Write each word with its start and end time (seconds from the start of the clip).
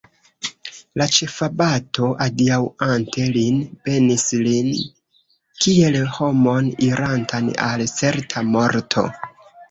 La 0.99 1.05
ĉefabato, 1.15 2.07
adiaŭante 2.23 3.25
lin, 3.35 3.59
benis 3.89 4.23
lin 4.47 4.69
kiel 5.65 5.97
homon, 6.15 6.71
irantan 6.87 7.51
al 7.67 7.85
certa 7.93 8.45
morto. 8.55 9.05